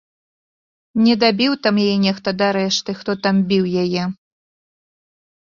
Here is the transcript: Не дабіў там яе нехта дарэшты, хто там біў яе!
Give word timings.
Не 1.07 1.13
дабіў 1.23 1.53
там 1.67 1.75
яе 1.85 1.97
нехта 2.07 2.33
дарэшты, 2.41 2.97
хто 3.03 3.11
там 3.27 3.35
біў 3.53 3.63
яе! 3.85 4.03